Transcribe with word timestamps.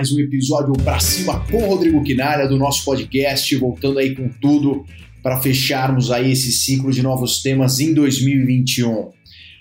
mais 0.00 0.12
um 0.12 0.18
episódio 0.18 0.72
para 0.82 0.98
cima 0.98 1.44
com 1.50 1.58
Rodrigo 1.66 2.02
Quinalha 2.02 2.48
do 2.48 2.56
nosso 2.56 2.86
podcast, 2.86 3.54
voltando 3.56 3.98
aí 3.98 4.14
com 4.14 4.30
tudo 4.40 4.82
para 5.22 5.42
fecharmos 5.42 6.10
aí 6.10 6.32
esse 6.32 6.50
ciclo 6.52 6.90
de 6.90 7.02
novos 7.02 7.42
temas 7.42 7.80
em 7.80 7.92
2021. 7.92 9.10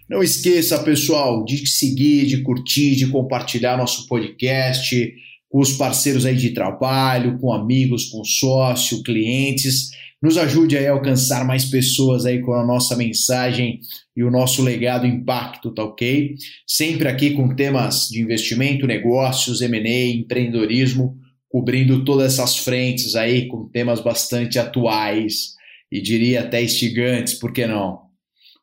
Não 0.10 0.24
esqueça, 0.24 0.80
pessoal, 0.80 1.44
de 1.44 1.68
seguir, 1.68 2.26
de 2.26 2.42
curtir, 2.42 2.96
de 2.96 3.08
compartilhar 3.08 3.76
nosso 3.76 4.08
podcast 4.08 5.14
com 5.50 5.60
os 5.60 5.74
parceiros 5.74 6.26
aí 6.26 6.38
de 6.38 6.52
trabalho, 6.52 7.38
com 7.38 7.52
amigos, 7.52 8.06
com 8.06 8.24
sócio, 8.24 9.04
clientes. 9.04 9.90
Nos 10.22 10.38
ajude 10.38 10.78
aí 10.78 10.86
a 10.86 10.92
alcançar 10.92 11.46
mais 11.46 11.66
pessoas 11.66 12.26
aí 12.26 12.42
com 12.42 12.54
a 12.54 12.66
nossa 12.66 12.96
mensagem 12.96 13.80
e 14.16 14.24
o 14.24 14.30
nosso 14.30 14.62
legado 14.62 15.08
impacto, 15.08 15.74
tá 15.74 15.84
ok? 15.84 16.36
Sempre 16.68 17.08
aqui 17.08 17.32
com 17.32 17.56
temas 17.56 18.10
de 18.10 18.22
investimento, 18.22 18.86
negócios, 18.86 19.62
M&A, 19.62 20.12
empreendedorismo, 20.12 21.18
cobrindo 21.48 22.04
todas 22.04 22.34
essas 22.34 22.58
frentes 22.58 23.16
aí 23.16 23.48
com 23.48 23.70
temas 23.70 24.02
bastante 24.02 24.60
atuais 24.60 25.56
e 25.92 26.02
diria 26.02 26.42
até 26.42 26.62
instigantes, 26.62 27.34
por 27.34 27.52
que 27.52 27.66
não? 27.66 27.94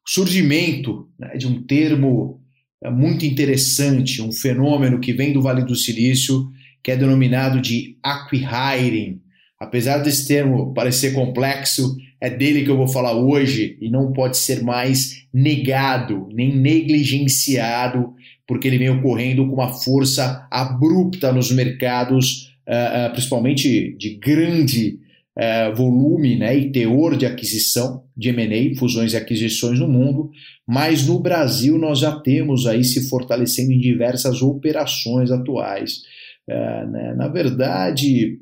O 0.07 0.11
surgimento 0.11 1.09
né, 1.19 1.37
de 1.37 1.47
um 1.47 1.63
termo 1.65 2.41
é, 2.83 2.91
muito 2.91 3.25
interessante, 3.25 4.23
um 4.23 4.31
fenômeno 4.31 5.01
que 5.01 5.13
vem 5.13 5.33
do 5.33 5.43
Vale 5.43 5.65
do 5.65 5.75
Silício, 5.75 6.49
que 6.83 6.93
é 6.93 6.97
denominado 6.97 7.61
de 7.61 7.99
acquihiring. 8.03 9.21
Apesar 9.59 9.99
desse 9.99 10.29
termo 10.29 10.75
parecer 10.75 11.15
complexo, 11.15 11.97
é 12.21 12.29
dele 12.29 12.65
que 12.65 12.71
eu 12.71 12.77
vou 12.77 12.89
falar 12.89 13.15
hoje 13.15 13.77
e 13.81 13.91
não 13.91 14.13
pode 14.13 14.37
ser 14.37 14.63
mais 14.63 15.27
negado 15.33 16.29
nem 16.33 16.55
negligenciado, 16.55 18.15
porque 18.47 18.69
ele 18.69 18.79
vem 18.79 18.91
ocorrendo 18.91 19.47
com 19.47 19.55
uma 19.55 19.73
força 19.73 20.47
abrupta 20.51 21.33
nos 21.33 21.51
mercados, 21.51 22.55
uh, 22.67 23.09
uh, 23.09 23.13
principalmente 23.13 23.97
de 23.99 24.17
grande 24.17 24.99
uh, 25.37 25.75
volume 25.75 26.37
né, 26.37 26.57
e 26.57 26.71
teor 26.71 27.17
de 27.17 27.27
aquisição 27.27 28.05
de 28.17 28.29
M&A, 28.31 28.79
fusões 28.79 29.15
e 29.15 29.17
aquisições 29.17 29.79
no 29.79 29.89
mundo, 29.89 30.31
mas 30.67 31.07
no 31.07 31.19
Brasil 31.19 31.79
nós 31.79 31.99
já 31.99 32.13
temos 32.21 32.67
aí 32.67 32.85
se 32.85 33.09
fortalecendo 33.09 33.73
em 33.73 33.79
diversas 33.79 34.43
operações 34.43 35.31
atuais. 35.31 36.03
Né? 36.49 37.15
Na 37.17 37.29
verdade, 37.29 38.39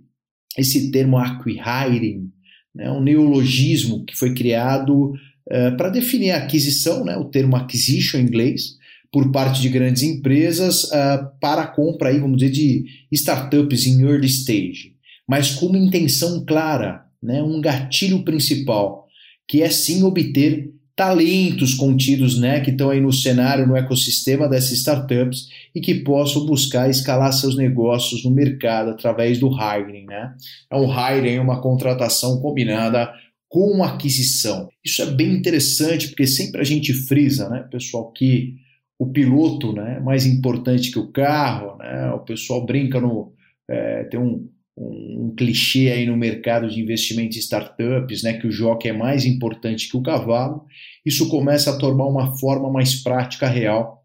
esse 0.56 0.90
termo 0.90 1.18
acquihiring 1.18 2.30
né, 2.74 2.90
um 2.90 3.00
neologismo 3.00 4.04
que 4.04 4.16
foi 4.16 4.34
criado 4.34 5.10
uh, 5.12 5.76
para 5.76 5.90
definir 5.90 6.32
a 6.32 6.38
aquisição, 6.38 7.04
né, 7.04 7.16
o 7.16 7.26
termo 7.26 7.56
acquisition 7.56 8.18
em 8.18 8.22
inglês, 8.22 8.76
por 9.12 9.30
parte 9.30 9.62
de 9.62 9.68
grandes 9.68 10.02
empresas 10.02 10.84
uh, 10.84 11.30
para 11.40 11.62
a 11.62 11.66
compra, 11.66 12.08
aí, 12.08 12.18
vamos 12.18 12.38
dizer, 12.38 12.50
de 12.50 12.84
startups 13.12 13.86
em 13.86 14.02
early 14.02 14.26
stage, 14.26 14.94
mas 15.26 15.52
com 15.52 15.66
uma 15.66 15.78
intenção 15.78 16.44
clara, 16.44 17.04
né, 17.22 17.42
um 17.42 17.60
gatilho 17.60 18.24
principal, 18.24 19.06
que 19.46 19.62
é 19.62 19.70
sim 19.70 20.02
obter 20.02 20.72
talentos 20.96 21.74
contidos, 21.74 22.38
né, 22.38 22.60
que 22.60 22.70
estão 22.70 22.90
aí 22.90 23.00
no 23.00 23.12
cenário, 23.12 23.66
no 23.66 23.76
ecossistema 23.76 24.48
dessas 24.48 24.72
startups 24.78 25.48
e 25.74 25.80
que 25.80 25.94
possam 25.96 26.46
buscar 26.46 26.88
escalar 26.88 27.32
seus 27.32 27.56
negócios 27.56 28.24
no 28.24 28.30
mercado 28.30 28.90
através 28.90 29.38
do 29.38 29.48
hiring, 29.48 30.06
né? 30.06 30.34
É 30.70 30.76
um 30.76 30.86
hiring, 30.86 31.40
uma 31.40 31.60
contratação 31.60 32.40
combinada 32.40 33.12
com 33.48 33.82
aquisição. 33.82 34.68
Isso 34.84 35.02
é 35.02 35.06
bem 35.06 35.32
interessante 35.32 36.08
porque 36.08 36.26
sempre 36.26 36.60
a 36.60 36.64
gente 36.64 36.92
frisa, 36.92 37.48
né, 37.48 37.66
pessoal, 37.70 38.12
que 38.12 38.54
o 38.96 39.06
piloto, 39.08 39.72
né, 39.72 39.96
é 39.96 40.00
mais 40.00 40.24
importante 40.24 40.92
que 40.92 40.98
o 40.98 41.10
carro, 41.10 41.76
né? 41.78 42.10
O 42.12 42.20
pessoal 42.20 42.64
brinca 42.64 43.00
no 43.00 43.32
é, 43.68 44.04
tem 44.04 44.20
um 44.20 44.48
um, 44.76 45.32
clichê 45.36 45.90
aí 45.90 46.06
no 46.06 46.16
mercado 46.16 46.68
de 46.68 46.80
investimento 46.80 47.36
em 47.36 47.40
startups, 47.40 48.22
né, 48.22 48.34
que 48.34 48.46
o 48.46 48.52
jockey 48.52 48.88
é 48.88 48.92
mais 48.92 49.24
importante 49.24 49.88
que 49.88 49.96
o 49.96 50.02
cavalo, 50.02 50.64
isso 51.04 51.28
começa 51.28 51.70
a 51.70 51.78
tornar 51.78 52.06
uma 52.06 52.36
forma 52.38 52.70
mais 52.70 52.94
prática, 52.96 53.48
real, 53.48 54.04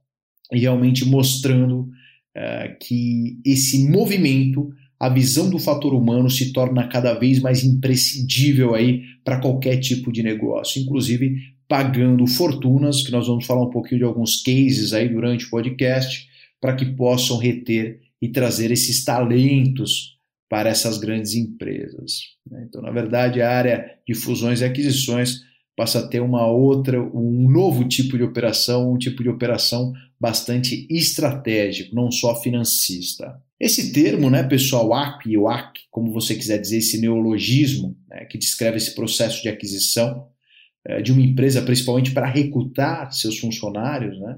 e 0.51 0.59
realmente 0.59 1.05
mostrando 1.05 1.89
uh, 2.35 2.77
que 2.81 3.39
esse 3.45 3.89
movimento, 3.89 4.69
a 4.99 5.09
visão 5.09 5.49
do 5.49 5.59
fator 5.59 5.93
humano 5.93 6.29
se 6.29 6.51
torna 6.51 6.87
cada 6.87 7.13
vez 7.13 7.39
mais 7.39 7.63
imprescindível 7.63 8.75
aí 8.75 9.03
para 9.23 9.39
qualquer 9.39 9.77
tipo 9.77 10.11
de 10.11 10.21
negócio, 10.21 10.81
inclusive 10.81 11.37
pagando 11.67 12.25
fortunas, 12.25 13.03
que 13.03 13.11
nós 13.11 13.27
vamos 13.27 13.45
falar 13.45 13.63
um 13.63 13.69
pouquinho 13.69 13.99
de 13.99 14.05
alguns 14.05 14.41
cases 14.41 14.91
aí 14.91 15.07
durante 15.07 15.45
o 15.45 15.49
podcast, 15.51 16.27
para 16.59 16.75
que 16.75 16.83
possam 16.83 17.37
reter 17.37 18.01
e 18.19 18.27
trazer 18.27 18.71
esses 18.71 19.05
talentos 19.05 20.18
para 20.49 20.69
essas 20.69 20.97
grandes 20.97 21.35
empresas. 21.35 22.21
Né? 22.49 22.65
Então, 22.67 22.81
na 22.81 22.91
verdade, 22.91 23.41
a 23.41 23.49
área 23.49 23.97
de 24.05 24.15
fusões 24.15 24.61
e 24.61 24.65
aquisições 24.65 25.41
passa 25.77 25.99
a 25.99 26.07
ter 26.07 26.19
uma 26.19 26.45
outra, 26.47 27.01
um 27.01 27.49
novo 27.49 27.87
tipo 27.87 28.17
de 28.17 28.23
operação, 28.23 28.91
um 28.91 28.97
tipo 28.97 29.23
de 29.23 29.29
operação 29.29 29.93
bastante 30.19 30.85
estratégico, 30.89 31.95
não 31.95 32.11
só 32.11 32.35
financista. 32.41 33.41
Esse 33.57 33.93
termo, 33.93 34.29
né, 34.29 34.43
pessoal, 34.43 34.93
AC 34.93 35.37
ou 35.37 35.47
AC, 35.47 35.73
como 35.89 36.11
você 36.11 36.35
quiser 36.35 36.57
dizer, 36.57 36.77
esse 36.77 36.99
neologismo 36.99 37.95
né, 38.09 38.25
que 38.25 38.37
descreve 38.37 38.77
esse 38.77 38.93
processo 38.93 39.41
de 39.41 39.47
aquisição 39.47 40.27
é, 40.85 41.01
de 41.01 41.13
uma 41.13 41.21
empresa, 41.21 41.61
principalmente 41.61 42.11
para 42.11 42.27
recrutar 42.27 43.13
seus 43.13 43.37
funcionários, 43.37 44.19
né, 44.19 44.37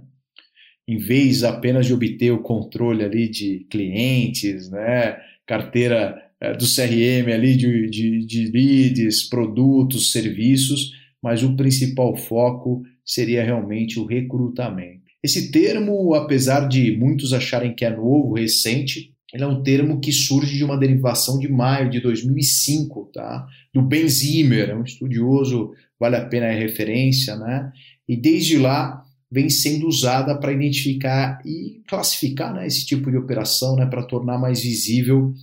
em 0.88 0.98
vez 0.98 1.44
apenas 1.44 1.86
de 1.86 1.94
obter 1.94 2.32
o 2.32 2.42
controle 2.42 3.04
ali 3.04 3.28
de 3.28 3.66
clientes, 3.70 4.70
né, 4.70 5.18
carteira 5.52 6.16
é, 6.40 6.54
do 6.54 6.64
CRM 6.64 7.30
ali 7.34 7.58
de, 7.58 7.90
de, 7.90 8.26
de 8.26 8.52
leads, 8.52 9.28
produtos, 9.28 10.14
serviços, 10.14 10.92
mas 11.22 11.44
o 11.44 11.58
principal 11.58 12.16
foco 12.16 12.84
seria 13.06 13.44
realmente 13.44 14.00
o 14.00 14.06
recrutamento. 14.06 15.02
Esse 15.22 15.52
termo, 15.52 16.14
apesar 16.14 16.70
de 16.70 16.96
muitos 16.96 17.34
acharem 17.34 17.76
que 17.76 17.84
é 17.84 17.90
novo, 17.94 18.36
recente, 18.36 19.14
ele 19.34 19.44
é 19.44 19.48
um 19.48 19.62
termo 19.62 20.00
que 20.00 20.14
surge 20.14 20.56
de 20.58 20.64
uma 20.64 20.78
derivação 20.78 21.38
de 21.38 21.50
maio 21.50 21.90
de 21.90 22.00
2005, 22.00 23.12
tá? 23.14 23.46
do 23.74 23.82
Ben 23.82 24.08
Zimmer, 24.08 24.70
é 24.70 24.76
um 24.76 24.84
estudioso, 24.84 25.74
vale 26.00 26.16
a 26.16 26.26
pena 26.26 26.48
a 26.48 26.54
referência, 26.54 27.36
né? 27.36 27.72
e 28.08 28.16
desde 28.16 28.58
lá 28.58 29.01
vem 29.32 29.50
sendo 29.50 29.88
usada 29.88 30.38
para 30.38 30.52
identificar 30.52 31.40
e 31.46 31.82
classificar 31.88 32.54
né, 32.54 32.68
esse 32.68 32.86
tipo 32.86 33.10
de 33.10 33.18
operação, 33.18 33.78
né, 33.78 33.86
para 33.86 34.04
tornar 34.04 34.38
mais 34.38 34.62
visível, 34.62 35.34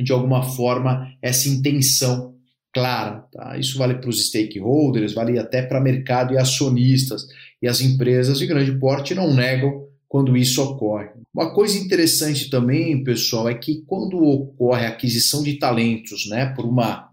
de 0.00 0.10
alguma 0.10 0.42
forma, 0.42 1.12
essa 1.22 1.48
intenção 1.48 2.34
clara. 2.72 3.24
Tá? 3.32 3.56
Isso 3.56 3.78
vale 3.78 3.94
para 3.94 4.10
os 4.10 4.26
stakeholders, 4.26 5.12
vale 5.12 5.38
até 5.38 5.62
para 5.62 5.80
mercado 5.80 6.34
e 6.34 6.38
acionistas. 6.38 7.26
E 7.60 7.68
as 7.68 7.80
empresas 7.80 8.38
de 8.38 8.46
grande 8.46 8.72
porte 8.72 9.14
não 9.14 9.32
negam 9.32 9.86
quando 10.08 10.36
isso 10.36 10.62
ocorre. 10.62 11.10
Uma 11.32 11.54
coisa 11.54 11.78
interessante 11.78 12.50
também, 12.50 13.02
pessoal, 13.04 13.48
é 13.48 13.54
que 13.54 13.82
quando 13.86 14.18
ocorre 14.22 14.84
a 14.84 14.90
aquisição 14.90 15.42
de 15.42 15.54
talentos 15.54 16.28
né, 16.28 16.46
por 16.46 16.64
uma 16.64 17.11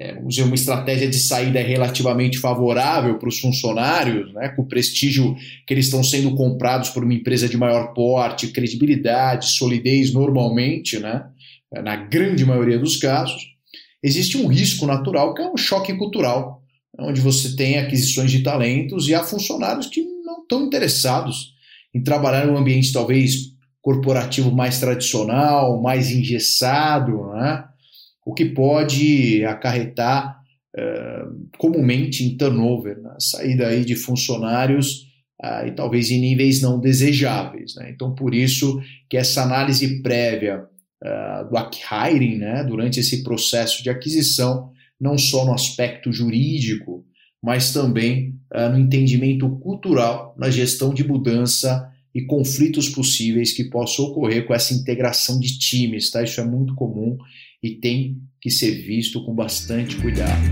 é, 0.00 0.14
vamos 0.14 0.36
dizer, 0.36 0.46
uma 0.46 0.54
estratégia 0.54 1.08
de 1.08 1.18
saída 1.18 1.60
relativamente 1.60 2.38
favorável 2.38 3.18
para 3.18 3.28
os 3.28 3.40
funcionários, 3.40 4.32
né, 4.32 4.48
com 4.50 4.62
o 4.62 4.68
prestígio 4.68 5.34
que 5.66 5.74
eles 5.74 5.86
estão 5.86 6.04
sendo 6.04 6.36
comprados 6.36 6.90
por 6.90 7.02
uma 7.02 7.12
empresa 7.12 7.48
de 7.48 7.56
maior 7.56 7.92
porte, 7.92 8.52
credibilidade, 8.52 9.50
solidez 9.50 10.12
normalmente, 10.12 11.00
né, 11.00 11.26
na 11.82 11.96
grande 11.96 12.46
maioria 12.46 12.78
dos 12.78 12.96
casos, 12.96 13.42
existe 14.00 14.36
um 14.36 14.46
risco 14.46 14.86
natural 14.86 15.34
que 15.34 15.42
é 15.42 15.50
um 15.50 15.56
choque 15.56 15.92
cultural, 15.94 16.62
onde 16.96 17.20
você 17.20 17.56
tem 17.56 17.78
aquisições 17.78 18.30
de 18.30 18.42
talentos 18.44 19.08
e 19.08 19.14
há 19.14 19.24
funcionários 19.24 19.88
que 19.88 20.02
não 20.24 20.42
estão 20.42 20.64
interessados 20.64 21.54
em 21.92 22.00
trabalhar 22.00 22.46
em 22.46 22.50
um 22.50 22.56
ambiente 22.56 22.92
talvez 22.92 23.52
corporativo 23.82 24.52
mais 24.52 24.78
tradicional, 24.78 25.82
mais 25.82 26.10
engessado, 26.12 27.32
né? 27.32 27.64
O 28.28 28.34
que 28.34 28.44
pode 28.44 29.42
acarretar 29.46 30.38
uh, 30.76 31.48
comumente 31.56 32.22
em 32.22 32.36
turnover, 32.36 33.00
né? 33.00 33.16
saída 33.18 33.68
aí 33.68 33.86
de 33.86 33.96
funcionários 33.96 35.06
uh, 35.42 35.66
e 35.66 35.70
talvez 35.70 36.10
em 36.10 36.20
níveis 36.20 36.60
não 36.60 36.78
desejáveis. 36.78 37.74
Né? 37.76 37.90
Então, 37.90 38.14
por 38.14 38.34
isso 38.34 38.82
que 39.08 39.16
essa 39.16 39.42
análise 39.42 40.02
prévia 40.02 40.62
uh, 40.62 41.48
do 41.48 41.56
acquiring, 41.56 42.36
né? 42.36 42.62
durante 42.64 43.00
esse 43.00 43.22
processo 43.22 43.82
de 43.82 43.88
aquisição, 43.88 44.72
não 45.00 45.16
só 45.16 45.46
no 45.46 45.54
aspecto 45.54 46.12
jurídico, 46.12 47.06
mas 47.42 47.72
também 47.72 48.34
no 48.72 48.76
entendimento 48.76 49.48
cultural, 49.60 50.34
na 50.36 50.50
gestão 50.50 50.92
de 50.92 51.06
mudança 51.06 51.88
e 52.12 52.22
conflitos 52.22 52.88
possíveis 52.88 53.52
que 53.52 53.62
possam 53.70 54.06
ocorrer 54.06 54.44
com 54.44 54.52
essa 54.52 54.74
integração 54.74 55.38
de 55.38 55.56
times, 55.56 56.10
tá? 56.10 56.20
Isso 56.20 56.40
é 56.40 56.44
muito 56.44 56.74
comum 56.74 57.16
e 57.62 57.70
tem 57.70 58.20
que 58.40 58.50
ser 58.50 58.70
visto 58.82 59.24
com 59.24 59.34
bastante 59.34 59.96
cuidado. 59.96 60.42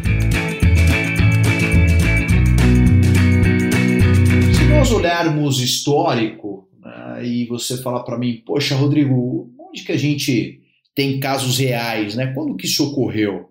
Se 4.54 4.64
nós 4.68 4.90
olharmos 4.90 5.60
histórico 5.60 6.68
né, 6.80 7.26
e 7.26 7.46
você 7.46 7.76
falar 7.76 8.02
para 8.02 8.18
mim, 8.18 8.42
poxa, 8.44 8.74
Rodrigo, 8.74 9.54
onde 9.58 9.84
que 9.84 9.92
a 9.92 9.96
gente 9.96 10.60
tem 10.94 11.20
casos 11.20 11.58
reais, 11.58 12.16
né? 12.16 12.32
Quando 12.32 12.56
que 12.56 12.66
isso 12.66 12.88
ocorreu? 12.88 13.50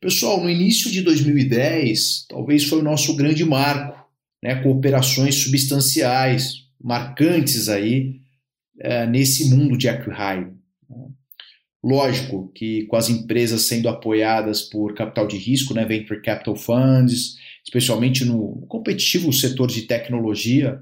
Pessoal, 0.00 0.42
no 0.42 0.50
início 0.50 0.90
de 0.90 1.00
2010, 1.00 2.26
talvez 2.28 2.64
foi 2.64 2.80
o 2.80 2.84
nosso 2.84 3.16
grande 3.16 3.44
marco, 3.44 3.98
né? 4.42 4.56
Com 4.56 4.70
operações 4.70 5.36
substanciais, 5.36 6.66
marcantes 6.82 7.68
aí 7.68 8.20
é, 8.78 9.06
nesse 9.06 9.48
mundo 9.48 9.76
de 9.76 9.88
acquihire. 9.88 10.52
Lógico 11.82 12.52
que 12.54 12.84
com 12.84 12.96
as 12.96 13.10
empresas 13.10 13.62
sendo 13.62 13.88
apoiadas 13.88 14.62
por 14.62 14.94
capital 14.94 15.26
de 15.26 15.36
risco, 15.36 15.74
né, 15.74 15.84
venture 15.84 16.22
capital 16.22 16.54
funds, 16.54 17.36
especialmente 17.64 18.24
no 18.24 18.64
competitivo 18.68 19.32
setor 19.32 19.68
de 19.68 19.82
tecnologia, 19.82 20.80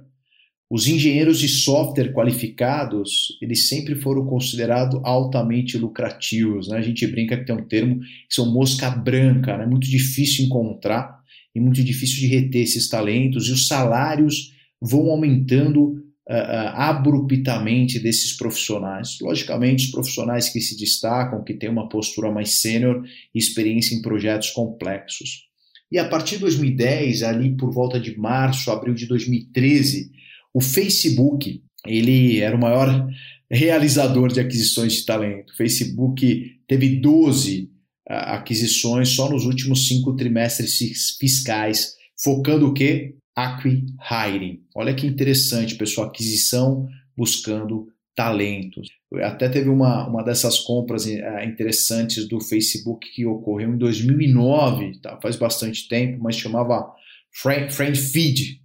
os 0.71 0.87
engenheiros 0.87 1.41
de 1.41 1.49
software 1.49 2.13
qualificados, 2.13 3.37
eles 3.43 3.69
sempre 3.69 3.97
foram 3.97 4.25
considerados 4.25 5.01
altamente 5.03 5.77
lucrativos. 5.77 6.69
Né? 6.69 6.79
A 6.79 6.83
gente 6.83 7.05
brinca 7.09 7.37
que 7.37 7.45
tem 7.45 7.57
um 7.57 7.67
termo 7.67 7.99
que 7.99 8.35
são 8.35 8.53
mosca 8.53 8.89
branca, 8.89 9.53
é 9.53 9.59
né? 9.59 9.67
muito 9.67 9.89
difícil 9.89 10.45
encontrar 10.45 11.19
e 11.53 11.59
muito 11.59 11.83
difícil 11.83 12.21
de 12.21 12.29
reter 12.29 12.63
esses 12.63 12.89
talentos, 12.89 13.49
e 13.49 13.53
os 13.53 13.67
salários 13.67 14.55
vão 14.81 15.11
aumentando 15.11 16.00
uh, 16.31 16.71
abruptamente 16.77 17.99
desses 17.99 18.37
profissionais. 18.37 19.19
Logicamente, 19.21 19.87
os 19.87 19.91
profissionais 19.91 20.49
que 20.49 20.61
se 20.61 20.77
destacam, 20.77 21.43
que 21.43 21.55
têm 21.55 21.69
uma 21.69 21.89
postura 21.89 22.31
mais 22.31 22.61
sênior 22.61 23.05
e 23.35 23.39
experiência 23.39 23.97
em 23.97 24.01
projetos 24.01 24.51
complexos. 24.51 25.49
E 25.91 25.99
a 25.99 26.09
partir 26.09 26.37
de 26.37 26.43
2010, 26.43 27.25
ali 27.25 27.57
por 27.57 27.73
volta 27.73 27.99
de 27.99 28.17
março, 28.17 28.71
abril 28.71 28.95
de 28.95 29.07
2013, 29.07 30.13
o 30.55 30.61
Facebook 30.61 31.61
ele 31.85 32.39
era 32.39 32.57
o 32.57 32.61
maior 32.61 33.09
realizador 33.51 34.33
de 34.33 34.39
aquisições 34.39 34.93
de 34.93 35.05
talento. 35.07 35.53
O 35.53 35.57
Facebook 35.57 36.61
teve 36.69 37.01
12 37.01 37.69
aquisições 38.07 39.11
só 39.11 39.29
nos 39.31 39.45
últimos 39.45 39.89
cinco 39.89 40.15
trimestres 40.15 40.79
fiscais, 41.19 41.95
focando 42.23 42.69
o 42.69 42.75
quê? 42.75 43.15
Acqui-hiring. 43.45 44.63
Olha 44.75 44.95
que 44.95 45.07
interessante, 45.07 45.75
pessoal, 45.75 46.09
aquisição 46.09 46.89
buscando 47.17 47.89
talentos. 48.15 48.89
Até 49.23 49.49
teve 49.49 49.69
uma, 49.69 50.07
uma 50.07 50.23
dessas 50.23 50.59
compras 50.61 51.07
eh, 51.07 51.45
interessantes 51.47 52.29
do 52.29 52.41
Facebook 52.41 53.09
que 53.15 53.25
ocorreu 53.25 53.73
em 53.75 53.79
2009, 53.79 54.99
tá? 55.01 55.19
faz 55.23 55.37
bastante 55.37 55.89
tempo, 55.89 56.23
mas 56.23 56.37
chamava 56.37 56.93
Friend, 57.33 57.73
Friend 57.73 57.99
Feed. 57.99 58.61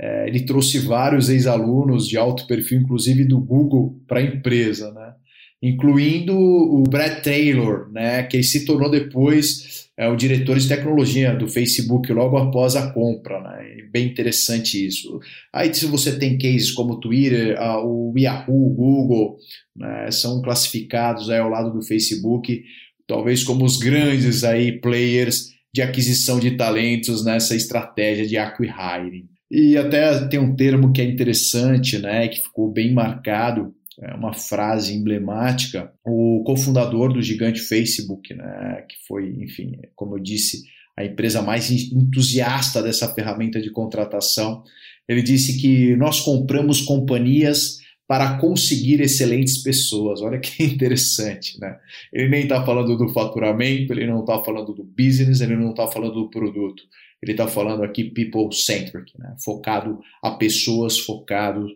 É, 0.00 0.28
ele 0.28 0.44
trouxe 0.44 0.78
vários 0.78 1.28
ex-alunos 1.28 2.06
de 2.06 2.16
alto 2.16 2.46
perfil, 2.46 2.80
inclusive 2.80 3.24
do 3.24 3.40
Google, 3.40 4.00
para 4.06 4.20
a 4.20 4.22
empresa, 4.22 4.92
né? 4.92 5.14
incluindo 5.60 6.36
o 6.36 6.84
Brad 6.84 7.22
Taylor, 7.22 7.90
né? 7.90 8.22
que 8.22 8.42
se 8.42 8.64
tornou 8.64 8.90
depois 8.90 9.87
é 9.98 10.06
o 10.08 10.14
diretor 10.14 10.56
de 10.56 10.68
tecnologia 10.68 11.34
do 11.34 11.48
Facebook 11.48 12.12
logo 12.12 12.36
após 12.38 12.76
a 12.76 12.92
compra. 12.92 13.40
Né? 13.40 13.82
Bem 13.90 14.06
interessante 14.06 14.86
isso. 14.86 15.18
Aí, 15.52 15.74
se 15.74 15.86
você 15.86 16.16
tem 16.16 16.38
cases 16.38 16.70
como 16.70 16.94
o 16.94 17.00
Twitter, 17.00 17.58
o 17.84 18.14
Yahoo, 18.16 18.70
o 18.70 18.74
Google, 18.74 19.36
né, 19.76 20.08
são 20.12 20.40
classificados 20.40 21.28
aí 21.28 21.40
ao 21.40 21.50
lado 21.50 21.72
do 21.72 21.82
Facebook, 21.82 22.62
talvez 23.08 23.42
como 23.42 23.64
os 23.64 23.78
grandes 23.78 24.44
aí 24.44 24.80
players 24.80 25.48
de 25.74 25.82
aquisição 25.82 26.38
de 26.38 26.52
talentos 26.52 27.24
nessa 27.24 27.56
estratégia 27.56 28.26
de 28.26 28.36
acquihiring. 28.36 29.26
E 29.50 29.76
até 29.76 30.28
tem 30.28 30.38
um 30.38 30.54
termo 30.54 30.92
que 30.92 31.00
é 31.00 31.04
interessante, 31.04 31.98
né, 31.98 32.28
que 32.28 32.40
ficou 32.40 32.70
bem 32.70 32.92
marcado, 32.92 33.74
é 34.00 34.14
uma 34.14 34.32
frase 34.32 34.94
emblemática, 34.94 35.92
o 36.04 36.42
cofundador 36.44 37.12
do 37.12 37.22
gigante 37.22 37.60
Facebook, 37.60 38.32
né, 38.34 38.84
que 38.88 38.96
foi, 39.06 39.28
enfim, 39.40 39.78
como 39.96 40.16
eu 40.16 40.22
disse, 40.22 40.62
a 40.96 41.04
empresa 41.04 41.42
mais 41.42 41.70
entusiasta 41.70 42.82
dessa 42.82 43.12
ferramenta 43.14 43.60
de 43.60 43.70
contratação, 43.70 44.62
ele 45.08 45.22
disse 45.22 45.60
que 45.60 45.96
nós 45.96 46.20
compramos 46.20 46.80
companhias 46.80 47.78
para 48.08 48.38
conseguir 48.38 49.00
excelentes 49.02 49.62
pessoas. 49.62 50.22
Olha 50.22 50.40
que 50.40 50.62
interessante, 50.64 51.60
né? 51.60 51.78
Ele 52.12 52.28
nem 52.28 52.42
está 52.42 52.64
falando 52.64 52.96
do 52.96 53.12
faturamento, 53.12 53.92
ele 53.92 54.06
não 54.06 54.20
está 54.20 54.42
falando 54.42 54.72
do 54.72 54.82
business, 54.82 55.40
ele 55.40 55.56
não 55.56 55.70
está 55.70 55.86
falando 55.86 56.14
do 56.14 56.30
produto. 56.30 56.82
Ele 57.22 57.32
está 57.32 57.46
falando 57.46 57.82
aqui 57.82 58.04
people-centric, 58.04 59.12
né? 59.18 59.34
focado 59.44 60.00
a 60.22 60.30
pessoas, 60.32 60.98
focado 60.98 61.68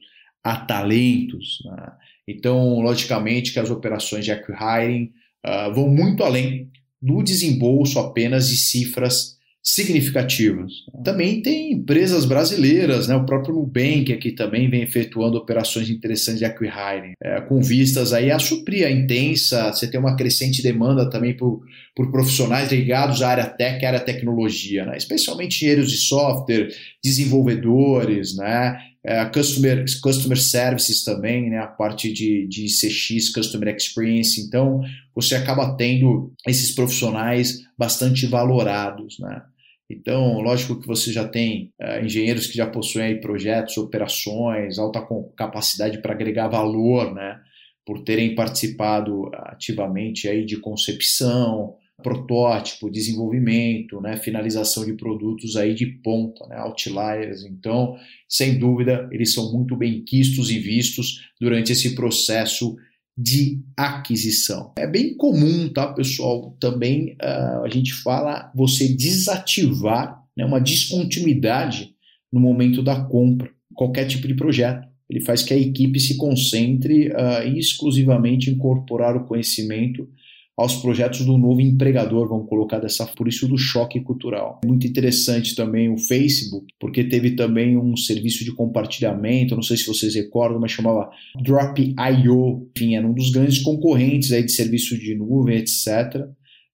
a 0.43 0.57
talentos. 0.57 1.59
Né? 1.65 1.93
Então, 2.29 2.81
logicamente 2.81 3.53
que 3.53 3.59
as 3.59 3.71
operações 3.71 4.25
de 4.25 4.33
acquiring 4.33 5.11
uh, 5.45 5.73
vão 5.75 5.89
muito 5.89 6.23
além 6.23 6.71
do 7.01 7.23
desembolso 7.23 7.99
apenas 7.99 8.49
de 8.49 8.57
cifras 8.57 9.37
significativas. 9.63 10.73
Também 11.05 11.41
tem 11.41 11.73
empresas 11.73 12.25
brasileiras, 12.25 13.07
né? 13.07 13.15
o 13.15 13.25
próprio 13.25 13.55
Nubank 13.55 14.13
aqui 14.13 14.33
também 14.33 14.69
vem 14.69 14.83
efetuando 14.83 15.39
operações 15.39 15.89
interessantes 15.89 16.41
de 16.41 16.45
acquiring, 16.45 17.13
é, 17.23 17.41
com 17.43 17.63
vistas 17.63 18.13
aí 18.13 18.31
a 18.33 18.41
suprir 18.41 18.85
a 18.85 18.91
intensa, 18.91 19.73
você 19.73 19.89
tem 19.89 20.01
uma 20.01 20.17
crescente 20.17 20.63
demanda 20.63 21.09
também 21.09 21.37
por, 21.37 21.63
por 21.95 22.11
profissionais 22.11 22.71
ligados 22.71 23.23
à 23.23 23.29
área 23.29 23.47
tech, 23.47 23.85
à 23.85 23.89
área 23.89 24.01
tecnologia, 24.01 24.87
né? 24.87 24.97
especialmente 24.97 25.57
engenheiros 25.57 25.91
de 25.91 25.99
software, 25.99 26.69
desenvolvedores, 27.03 28.37
né? 28.37 28.79
É, 29.05 29.25
customer, 29.25 29.85
customer 30.01 30.39
services 30.39 31.03
também, 31.03 31.51
né, 31.51 31.59
a 31.59 31.67
parte 31.67 32.13
de, 32.13 32.47
de 32.47 32.67
CX, 32.67 33.31
Customer 33.31 33.75
Experience. 33.75 34.41
Então, 34.41 34.81
você 35.13 35.35
acaba 35.35 35.77
tendo 35.77 36.33
esses 36.47 36.73
profissionais 36.73 37.63
bastante 37.77 38.27
valorados. 38.27 39.19
Né? 39.19 39.43
Então, 39.91 40.41
lógico 40.41 40.81
que 40.81 40.87
você 40.87 41.13
já 41.13 41.27
tem 41.27 41.73
uh, 41.83 42.05
engenheiros 42.05 42.47
que 42.47 42.57
já 42.57 42.65
possuem 42.65 43.21
projetos, 43.21 43.77
operações, 43.77 44.79
alta 44.79 45.05
capacidade 45.37 46.01
para 46.01 46.13
agregar 46.13 46.47
valor, 46.47 47.13
né? 47.13 47.41
por 47.85 48.05
terem 48.05 48.37
participado 48.37 49.29
ativamente 49.35 50.29
aí 50.29 50.45
de 50.45 50.59
concepção, 50.59 51.75
protótipo, 52.03 52.91
desenvolvimento, 52.91 54.01
né, 54.01 54.17
finalização 54.17 54.85
de 54.85 54.95
produtos 54.95 55.57
aí 55.57 55.75
de 55.75 55.87
ponta, 55.87 56.47
né, 56.49 56.57
outliers. 56.57 57.45
Então, 57.45 57.97
sem 58.29 58.59
dúvida, 58.59 59.09
eles 59.13 59.33
são 59.33 59.53
muito 59.53 59.77
bem 59.77 60.03
quistos 60.03 60.51
e 60.51 60.59
vistos 60.59 61.29
durante 61.41 61.73
esse 61.73 61.95
processo 61.95 62.77
de 63.17 63.61
aquisição. 63.77 64.73
É 64.77 64.87
bem 64.87 65.15
comum, 65.17 65.69
tá, 65.69 65.93
pessoal? 65.93 66.57
Também 66.59 67.17
uh, 67.23 67.65
a 67.65 67.69
gente 67.69 67.93
fala 67.93 68.51
você 68.55 68.89
desativar 68.89 70.23
né, 70.37 70.45
uma 70.45 70.61
descontinuidade 70.61 71.95
no 72.33 72.41
momento 72.41 72.83
da 72.83 73.05
compra, 73.05 73.51
qualquer 73.75 74.07
tipo 74.07 74.27
de 74.27 74.35
projeto. 74.35 74.89
Ele 75.09 75.21
faz 75.21 75.43
que 75.43 75.53
a 75.53 75.59
equipe 75.59 76.01
se 76.01 76.17
concentre 76.17 77.09
uh, 77.09 77.47
exclusivamente 77.55 78.49
em 78.49 78.55
incorporar 78.55 79.15
o 79.15 79.25
conhecimento 79.25 80.09
aos 80.57 80.77
projetos 80.77 81.25
do 81.25 81.39
novo 81.39 81.61
empregador, 81.61 82.29
vamos 82.29 82.49
colocar 82.49 82.79
dessa 82.79 83.07
por 83.07 83.27
isso 83.27 83.49
do 83.49 83.57
choque 83.57 84.01
cultural. 84.01 84.61
Muito 84.65 84.87
interessante 84.87 85.55
também 85.55 85.89
o 85.89 85.97
Facebook, 85.97 86.67
porque 86.79 87.05
teve 87.05 87.33
também 87.33 87.77
um 87.77 87.97
serviço 87.97 88.45
de 88.45 88.55
compartilhamento, 88.55 89.55
não 89.55 89.63
sei 89.63 89.77
se 89.77 89.87
vocês 89.87 90.15
recordam, 90.15 90.61
mas 90.61 90.73
chamava 90.73 91.11
Drop.io, 91.43 92.69
enfim, 92.77 92.97
era 92.97 93.07
um 93.07 93.15
dos 93.15 93.31
grandes 93.31 93.61
concorrentes 93.61 94.33
aí 94.33 94.45
de 94.45 94.53
serviço 94.53 94.99
de 94.99 95.15
nuvem, 95.15 95.57
etc. 95.57 96.27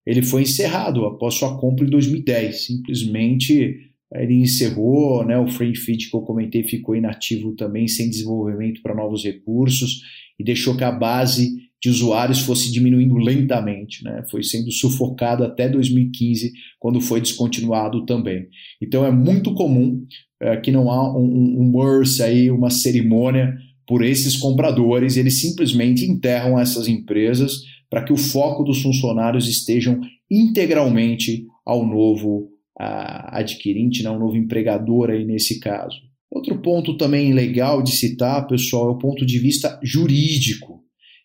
Ele 0.04 0.22
foi 0.22 0.42
encerrado 0.42 1.04
após 1.04 1.34
sua 1.34 1.58
compra 1.58 1.86
em 1.86 1.90
2010, 1.90 2.66
simplesmente 2.66 3.88
ele 4.14 4.34
encerrou, 4.36 5.24
né, 5.24 5.38
o 5.38 5.46
frame 5.48 5.76
feed 5.76 6.08
que 6.08 6.16
eu 6.16 6.22
comentei 6.22 6.62
ficou 6.62 6.96
inativo 6.96 7.54
também, 7.54 7.86
sem 7.86 8.08
desenvolvimento 8.08 8.80
para 8.80 8.94
novos 8.94 9.22
recursos, 9.22 10.00
e 10.38 10.44
deixou 10.44 10.76
que 10.76 10.84
a 10.84 10.92
base 10.92 11.68
de 11.80 11.88
usuários 11.88 12.40
fosse 12.40 12.72
diminuindo 12.72 13.16
lentamente, 13.16 14.02
né? 14.02 14.24
foi 14.30 14.42
sendo 14.42 14.70
sufocado 14.72 15.44
até 15.44 15.68
2015, 15.68 16.52
quando 16.78 17.00
foi 17.00 17.20
descontinuado 17.20 18.04
também. 18.04 18.48
Então 18.82 19.04
é 19.04 19.12
muito 19.12 19.54
comum 19.54 20.04
é, 20.40 20.56
que 20.56 20.72
não 20.72 20.90
há 20.90 21.16
um, 21.16 21.24
um, 21.24 21.72
um 21.72 22.02
aí, 22.22 22.50
uma 22.50 22.70
cerimônia 22.70 23.56
por 23.86 24.04
esses 24.04 24.36
compradores, 24.36 25.16
eles 25.16 25.40
simplesmente 25.40 26.04
enterram 26.04 26.58
essas 26.58 26.88
empresas 26.88 27.62
para 27.88 28.04
que 28.04 28.12
o 28.12 28.18
foco 28.18 28.62
dos 28.62 28.82
funcionários 28.82 29.48
estejam 29.48 30.00
integralmente 30.30 31.46
ao 31.64 31.86
novo 31.86 32.50
adquirente, 32.78 34.02
né, 34.02 34.08
ao 34.08 34.18
novo 34.18 34.36
empregador 34.36 35.10
aí 35.10 35.24
nesse 35.24 35.58
caso. 35.58 35.96
Outro 36.30 36.60
ponto 36.60 36.96
também 36.96 37.32
legal 37.32 37.82
de 37.82 37.92
citar, 37.92 38.46
pessoal, 38.46 38.88
é 38.88 38.90
o 38.92 38.98
ponto 38.98 39.24
de 39.24 39.38
vista 39.38 39.78
jurídico. 39.82 40.82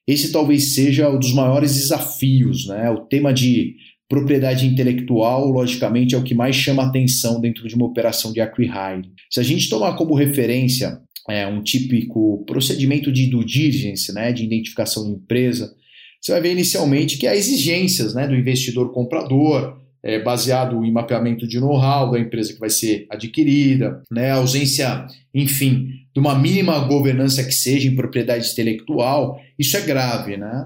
Esse 0.08 0.32
talvez 0.32 0.74
seja 0.74 1.10
um 1.10 1.20
dos 1.20 1.34
maiores 1.34 1.76
desafios, 1.76 2.68
né? 2.68 2.90
O 2.90 3.06
tema 3.06 3.34
de 3.34 3.76
propriedade 4.08 4.66
intelectual, 4.66 5.50
logicamente, 5.50 6.14
é 6.14 6.18
o 6.18 6.24
que 6.24 6.36
mais 6.36 6.56
chama 6.56 6.84
atenção 6.84 7.40
dentro 7.42 7.68
de 7.68 7.76
uma 7.76 7.86
operação 7.86 8.32
de 8.32 8.42
acquihire. 8.42 9.10
Se 9.30 9.40
a 9.40 9.44
gente 9.44 9.70
tomar 9.70 9.96
como 9.96 10.14
referência 10.14 11.00
é, 11.30 11.48
um 11.48 11.64
típico 11.64 12.44
procedimento 12.46 13.12
de 13.12 13.28
due 13.28 13.46
diligence, 13.46 14.14
né, 14.14 14.32
de 14.32 14.44
identificação 14.44 15.06
de 15.06 15.12
empresa, 15.12 15.74
você 16.22 16.32
vai 16.32 16.42
ver 16.42 16.52
inicialmente 16.52 17.18
que 17.18 17.28
há 17.28 17.36
exigências 17.36 18.14
né, 18.14 18.28
do 18.28 18.36
investidor 18.36 18.92
comprador, 18.94 19.82
é, 20.04 20.22
baseado 20.22 20.84
em 20.84 20.92
mapeamento 20.92 21.48
de 21.48 21.60
know-how 21.60 22.12
da 22.12 22.20
empresa 22.20 22.54
que 22.54 22.60
vai 22.60 22.70
ser 22.70 23.08
adquirida, 23.10 24.02
né, 24.12 24.32
ausência, 24.32 25.06
enfim, 25.34 25.88
de 26.14 26.20
uma 26.20 26.38
mínima 26.38 26.80
governança 26.80 27.44
que 27.44 27.54
seja 27.54 27.88
em 27.88 27.96
propriedade 27.96 28.52
intelectual, 28.52 29.40
isso 29.58 29.78
é 29.78 29.82
grave. 29.82 30.36
Né? 30.36 30.66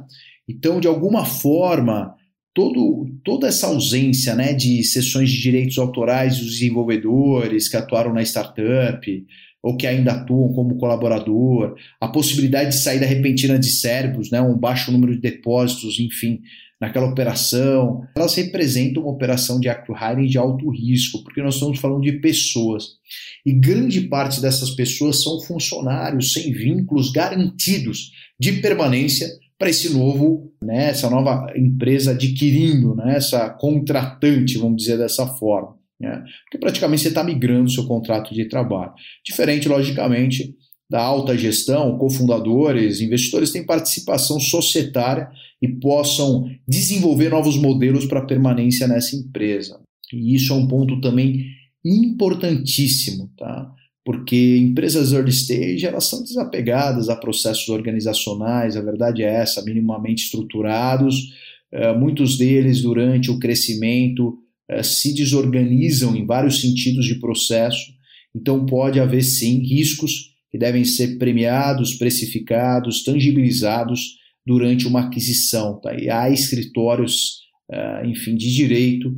Então, 0.50 0.80
de 0.80 0.88
alguma 0.88 1.24
forma, 1.24 2.16
todo, 2.54 3.08
toda 3.24 3.48
essa 3.48 3.68
ausência 3.68 4.34
né, 4.34 4.54
de 4.54 4.84
sessões 4.84 5.30
de 5.30 5.40
direitos 5.40 5.78
autorais 5.78 6.40
dos 6.40 6.54
desenvolvedores 6.54 7.70
que 7.70 7.78
atuaram 7.78 8.14
na 8.14 8.24
startup, 8.24 9.26
ou 9.62 9.76
que 9.76 9.86
ainda 9.86 10.14
atuam 10.14 10.54
como 10.54 10.78
colaborador, 10.78 11.76
a 12.00 12.08
possibilidade 12.08 12.70
de 12.70 12.78
saída 12.78 13.06
repentina 13.06 13.60
de 13.60 13.70
cérebros, 13.70 14.32
né, 14.32 14.42
um 14.42 14.58
baixo 14.58 14.92
número 14.92 15.14
de 15.14 15.22
depósitos, 15.22 16.00
enfim, 16.00 16.42
naquela 16.80 17.08
operação, 17.08 18.04
elas 18.16 18.36
representam 18.36 19.04
uma 19.04 19.12
operação 19.12 19.60
de 19.60 19.68
acquiring 19.68 20.28
de 20.28 20.38
alto 20.38 20.70
risco, 20.70 21.24
porque 21.24 21.42
nós 21.42 21.56
estamos 21.56 21.80
falando 21.80 22.02
de 22.02 22.14
pessoas. 22.14 22.98
E 23.46 23.52
grande 23.52 24.02
parte 24.02 24.40
dessas 24.40 24.72
pessoas 24.72 25.24
são 25.24 25.42
funcionários 25.42 26.34
sem 26.34 26.52
vínculos 26.52 27.12
garantidos 27.12 28.12
de 28.40 28.54
permanência 28.54 29.28
para 29.58 29.70
esse 29.70 29.92
novo, 29.92 30.54
né, 30.62 30.90
essa 30.90 31.10
nova 31.10 31.52
empresa 31.56 32.12
adquirindo, 32.12 32.96
né, 32.96 33.18
essa 33.18 33.50
contratante, 33.50 34.60
vamos 34.60 34.78
dizer 34.78 34.98
dessa 34.98 35.26
forma. 35.26 35.76
Né? 36.00 36.24
Porque 36.44 36.60
praticamente 36.60 37.02
você 37.02 37.08
está 37.08 37.24
migrando 37.24 37.66
o 37.66 37.72
seu 37.72 37.88
contrato 37.88 38.34
de 38.34 38.46
trabalho. 38.46 38.94
Diferente, 39.26 39.68
logicamente, 39.68 40.56
da 40.90 41.02
alta 41.02 41.38
gestão, 41.38 41.98
cofundadores, 41.98 43.02
investidores 43.02 43.52
têm 43.52 43.66
participação 43.66 44.40
societária 44.40 45.30
e 45.62 45.68
possam 45.68 46.50
desenvolver 46.68 47.30
novos 47.30 47.58
modelos 47.58 48.06
para 48.06 48.26
permanência 48.26 48.88
nessa 48.88 49.16
empresa. 49.16 49.80
E 50.14 50.36
isso 50.36 50.54
é 50.54 50.56
um 50.56 50.68
ponto 50.68 51.02
também 51.02 51.46
importantíssimo, 51.84 53.30
tá? 53.38 53.72
Porque 54.06 54.58
empresas 54.58 55.12
early 55.12 55.32
stage 55.32 55.86
elas 55.86 56.06
são 56.06 56.24
desapegadas 56.24 57.10
a 57.10 57.16
processos 57.16 57.68
organizacionais, 57.68 58.78
a 58.78 58.82
verdade 58.82 59.24
é 59.24 59.34
essa, 59.34 59.62
minimamente 59.62 60.24
estruturados. 60.24 61.34
Eh, 61.72 61.94
muitos 61.94 62.38
deles, 62.38 62.82
durante 62.82 63.30
o 63.30 63.38
crescimento, 63.38 64.38
eh, 64.70 64.82
se 64.82 65.14
desorganizam 65.14 66.16
em 66.16 66.26
vários 66.26 66.62
sentidos 66.62 67.06
de 67.06 67.16
processo, 67.16 67.92
então 68.34 68.66
pode 68.66 69.00
haver 69.00 69.24
sim 69.24 69.60
riscos 69.60 70.27
que 70.50 70.58
devem 70.58 70.86
ser 70.86 71.18
premiados, 71.18 71.96
precificados, 71.96 73.04
tangibilizados 73.04 74.18
durante 74.46 74.88
uma 74.88 75.02
aquisição. 75.02 75.80
Tá? 75.80 75.94
E 75.94 76.10
há 76.10 76.30
escritórios, 76.30 77.42
uh, 77.72 78.06
enfim, 78.06 78.36
de 78.36 78.54
direito 78.54 79.10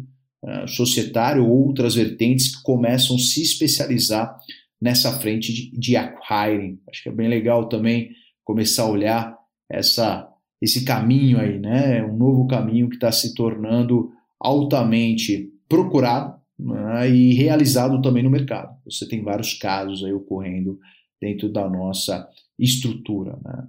uh, 0.43 0.67
societário 0.67 1.45
ou 1.45 1.67
outras 1.67 1.95
vertentes 1.95 2.55
que 2.55 2.63
começam 2.63 3.15
a 3.15 3.19
se 3.19 3.41
especializar 3.41 4.36
nessa 4.81 5.12
frente 5.19 5.53
de, 5.53 5.71
de 5.71 5.95
acquiring. 5.95 6.79
Acho 6.89 7.03
que 7.03 7.09
é 7.09 7.12
bem 7.12 7.27
legal 7.27 7.69
também 7.69 8.09
começar 8.43 8.83
a 8.83 8.89
olhar 8.89 9.38
essa, 9.69 10.27
esse 10.62 10.83
caminho 10.83 11.39
aí, 11.39 11.59
né? 11.59 12.03
Um 12.03 12.17
novo 12.17 12.48
caminho 12.48 12.89
que 12.89 12.95
está 12.95 13.12
se 13.12 13.36
tornando 13.36 14.12
altamente 14.39 15.51
procurado 15.67 16.39
né, 16.57 17.09
e 17.09 17.33
realizado 17.33 18.01
também 18.01 18.24
no 18.24 18.29
mercado. 18.29 18.75
Você 18.86 19.07
tem 19.07 19.21
vários 19.21 19.53
casos 19.53 20.03
aí 20.03 20.13
ocorrendo 20.13 20.79
dentro 21.22 21.50
da 21.50 21.70
nossa 21.70 22.28
estrutura. 22.58 23.38
Né. 23.44 23.68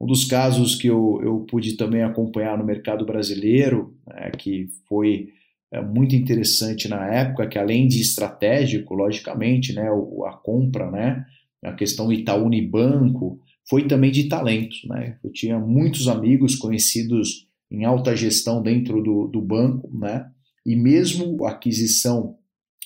Um 0.00 0.06
dos 0.06 0.24
casos 0.24 0.76
que 0.76 0.86
eu, 0.86 1.20
eu 1.22 1.40
pude 1.40 1.76
também 1.76 2.02
acompanhar 2.02 2.56
no 2.56 2.64
mercado 2.64 3.04
brasileiro, 3.04 3.96
né, 4.06 4.30
que 4.30 4.68
foi 4.88 5.28
é, 5.72 5.82
muito 5.82 6.14
interessante 6.14 6.88
na 6.88 7.06
época, 7.06 7.48
que 7.48 7.58
além 7.58 7.88
de 7.88 8.00
estratégico, 8.00 8.94
logicamente, 8.94 9.72
né, 9.72 9.88
a 10.26 10.32
compra, 10.32 10.90
né, 10.90 11.24
a 11.64 11.72
questão 11.72 12.12
Itaú 12.12 12.44
Unibanco, 12.46 13.40
foi 13.68 13.86
também 13.86 14.10
de 14.10 14.28
talentos. 14.28 14.82
Né? 14.84 15.18
Eu 15.22 15.32
tinha 15.32 15.58
muitos 15.58 16.08
amigos 16.08 16.54
conhecidos 16.54 17.48
em 17.70 17.84
alta 17.84 18.16
gestão 18.16 18.62
dentro 18.62 19.02
do, 19.02 19.26
do 19.26 19.42
banco, 19.42 19.90
né? 19.94 20.26
E 20.64 20.74
mesmo 20.74 21.44
a 21.44 21.50
aquisição 21.50 22.36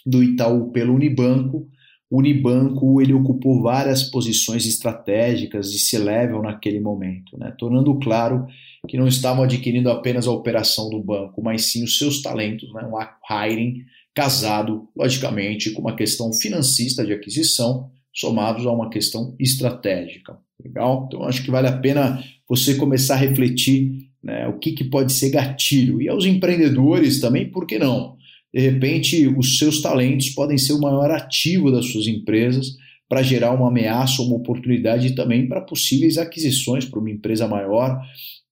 do 0.05 0.23
Itaú 0.23 0.73
pelo 0.73 0.95
Unibanco, 0.95 1.69
o 2.13 2.19
Unibanco 2.19 3.01
ele 3.01 3.15
ocupou 3.15 3.63
várias 3.63 4.03
posições 4.03 4.67
estratégicas 4.67 5.73
de 5.73 5.79
C-level 5.79 6.43
naquele 6.43 6.79
momento, 6.79 7.39
né? 7.39 7.55
tornando 7.59 7.99
claro 7.99 8.47
que 8.87 8.99
não 8.99 9.09
estavam 9.09 9.45
adquirindo 9.45 9.91
apenas 9.91 10.27
a 10.27 10.31
operação 10.31 10.91
do 10.91 11.03
banco, 11.03 11.41
mas 11.43 11.73
sim 11.73 11.83
os 11.83 11.97
seus 11.97 12.21
talentos, 12.21 12.71
né? 12.75 12.83
um 12.85 13.35
hiring 13.35 13.83
casado, 14.15 14.87
logicamente, 14.95 15.71
com 15.71 15.81
uma 15.81 15.97
questão 15.97 16.31
financista 16.35 17.03
de 17.03 17.15
aquisição, 17.15 17.91
somados 18.13 18.67
a 18.67 18.71
uma 18.71 18.91
questão 18.91 19.35
estratégica. 19.41 20.37
Legal? 20.63 21.07
Então, 21.09 21.25
acho 21.25 21.43
que 21.43 21.51
vale 21.51 21.69
a 21.69 21.79
pena 21.79 22.23
você 22.47 22.75
começar 22.75 23.15
a 23.15 23.19
refletir 23.19 24.13
né? 24.23 24.47
O 24.47 24.59
que, 24.59 24.73
que 24.73 24.85
pode 24.85 25.13
ser 25.13 25.31
gatilho? 25.31 26.01
E 26.01 26.09
aos 26.09 26.25
empreendedores 26.25 27.19
também, 27.19 27.51
por 27.51 27.67
que 27.67 27.79
não? 27.79 28.17
De 28.53 28.61
repente, 28.61 29.27
os 29.29 29.59
seus 29.59 29.81
talentos 29.81 30.31
podem 30.31 30.59
ser 30.59 30.75
o 30.75 30.81
maior 30.81 31.11
ativo 31.11 31.71
das 31.71 31.87
suas 31.87 32.07
empresas 32.07 32.77
para 33.09 33.23
gerar 33.23 33.53
uma 33.53 33.69
ameaça 33.69 34.23
ou 34.23 34.29
uma 34.29 34.37
oportunidade 34.37 35.15
também 35.15 35.47
para 35.47 35.61
possíveis 35.61 36.17
aquisições 36.19 36.85
para 36.85 36.99
uma 36.99 37.11
empresa 37.11 37.47
maior, 37.47 38.01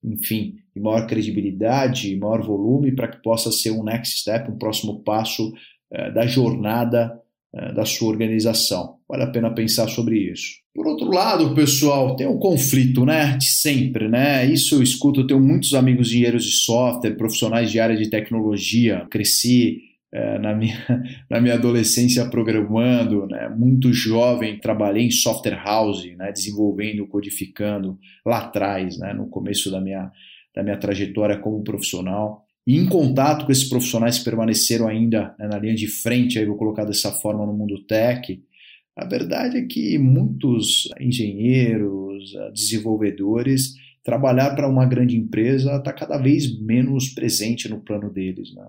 enfim, 0.04 0.56
maior 0.76 1.06
credibilidade, 1.06 2.16
maior 2.16 2.42
volume, 2.42 2.92
para 2.92 3.08
que 3.08 3.22
possa 3.22 3.50
ser 3.52 3.70
um 3.70 3.82
next 3.82 4.20
step, 4.20 4.50
um 4.50 4.58
próximo 4.58 5.02
passo 5.02 5.52
eh, 5.92 6.10
da 6.10 6.26
jornada 6.26 7.18
eh, 7.54 7.72
da 7.72 7.84
sua 7.84 8.08
organização. 8.08 8.96
Vale 9.08 9.24
a 9.24 9.30
pena 9.30 9.54
pensar 9.54 9.88
sobre 9.88 10.18
isso. 10.30 10.60
Por 10.74 10.86
outro 10.86 11.10
lado, 11.10 11.54
pessoal, 11.54 12.14
tem 12.14 12.26
um 12.26 12.38
conflito, 12.38 13.04
né? 13.04 13.36
De 13.36 13.48
sempre, 13.48 14.08
né? 14.08 14.46
Isso 14.46 14.76
eu 14.76 14.82
escuto, 14.82 15.20
eu 15.20 15.26
tenho 15.26 15.40
muitos 15.40 15.74
amigos 15.74 16.08
engenheiros 16.08 16.44
de 16.44 16.52
software, 16.52 17.16
profissionais 17.16 17.70
de 17.70 17.80
área 17.80 17.96
de 17.96 18.08
tecnologia, 18.08 19.06
cresci 19.10 19.89
é, 20.12 20.38
na, 20.38 20.54
minha, 20.54 20.76
na 21.30 21.40
minha 21.40 21.54
adolescência 21.54 22.28
programando, 22.28 23.26
né? 23.26 23.48
muito 23.48 23.92
jovem, 23.92 24.58
trabalhei 24.58 25.04
em 25.04 25.10
software 25.10 25.62
house, 25.64 26.04
né? 26.16 26.32
desenvolvendo, 26.32 27.06
codificando 27.06 27.98
lá 28.24 28.38
atrás, 28.38 28.98
né? 28.98 29.12
no 29.12 29.28
começo 29.28 29.70
da 29.70 29.80
minha, 29.80 30.10
da 30.54 30.62
minha 30.62 30.76
trajetória 30.76 31.38
como 31.38 31.62
profissional. 31.62 32.44
E 32.66 32.76
em 32.76 32.86
contato 32.86 33.46
com 33.46 33.52
esses 33.52 33.68
profissionais 33.68 34.18
que 34.18 34.24
permaneceram 34.24 34.86
ainda 34.86 35.34
né, 35.38 35.48
na 35.48 35.58
linha 35.58 35.74
de 35.74 35.88
frente, 35.88 36.38
aí 36.38 36.44
vou 36.44 36.56
colocar 36.56 36.84
dessa 36.84 37.10
forma 37.10 37.44
no 37.46 37.52
mundo 37.52 37.84
tech, 37.86 38.40
a 38.96 39.04
verdade 39.06 39.56
é 39.56 39.62
que 39.62 39.98
muitos 39.98 40.88
engenheiros, 41.00 42.34
eh, 42.34 42.50
desenvolvedores, 42.52 43.74
trabalhar 44.04 44.54
para 44.54 44.68
uma 44.68 44.84
grande 44.84 45.16
empresa 45.16 45.76
está 45.76 45.92
cada 45.92 46.18
vez 46.18 46.58
menos 46.60 47.08
presente 47.08 47.68
no 47.68 47.80
plano 47.80 48.12
deles. 48.12 48.54
Né? 48.54 48.66